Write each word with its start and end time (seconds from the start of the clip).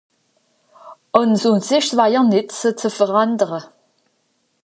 Àn 1.19 1.29
ùns 1.43 1.67
ìsch 1.77 1.89
’s 1.89 1.97
wajer 1.97 2.25
nìtt 2.27 2.55
se 2.59 2.69
ze 2.79 2.89
verändere. 2.97 3.61